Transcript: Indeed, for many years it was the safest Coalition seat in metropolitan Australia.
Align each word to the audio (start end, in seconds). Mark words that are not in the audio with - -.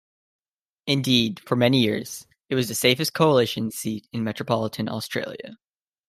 Indeed, 0.87 1.39
for 1.41 1.55
many 1.55 1.79
years 1.81 2.25
it 2.49 2.55
was 2.55 2.69
the 2.69 2.73
safest 2.73 3.13
Coalition 3.13 3.69
seat 3.69 4.07
in 4.11 4.23
metropolitan 4.23 4.89
Australia. 4.89 5.57